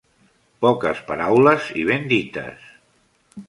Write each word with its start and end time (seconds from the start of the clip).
Poques 0.65 1.03
paraules 1.11 1.69
i 1.83 1.87
ben 1.93 2.11
dites 2.17 2.69